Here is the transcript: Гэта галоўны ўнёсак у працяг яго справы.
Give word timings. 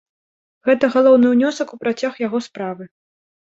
Гэта 0.69 0.89
галоўны 0.95 1.27
ўнёсак 1.35 1.75
у 1.77 1.81
працяг 1.85 2.19
яго 2.27 2.43
справы. 2.49 2.83